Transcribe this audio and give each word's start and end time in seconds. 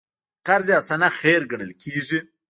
قرض 0.47 0.67
حسنه 0.77 1.09
خیر 1.19 1.41
ګڼل 1.51 1.71
کېږي. 1.81 2.19